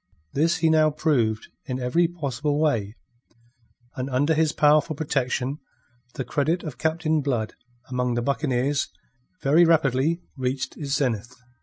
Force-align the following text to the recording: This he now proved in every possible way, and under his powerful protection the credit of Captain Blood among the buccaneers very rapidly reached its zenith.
This 0.33 0.57
he 0.57 0.69
now 0.71 0.89
proved 0.89 1.49
in 1.67 1.79
every 1.79 2.07
possible 2.07 2.59
way, 2.59 2.95
and 3.95 4.09
under 4.09 4.33
his 4.33 4.51
powerful 4.51 4.95
protection 4.95 5.59
the 6.15 6.25
credit 6.25 6.63
of 6.63 6.79
Captain 6.79 7.21
Blood 7.21 7.53
among 7.87 8.15
the 8.15 8.23
buccaneers 8.23 8.87
very 9.43 9.63
rapidly 9.63 10.23
reached 10.35 10.75
its 10.75 10.93
zenith. 10.95 11.35